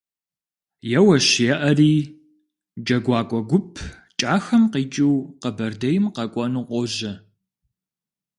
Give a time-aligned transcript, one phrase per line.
[0.99, 1.95] Еуэщ-еӀэри,
[2.85, 3.71] джэгуакӀуэ гуп
[4.19, 7.13] КӀахэм къикӀыу Къэбэрдейм къэкӀуэну къожьэ.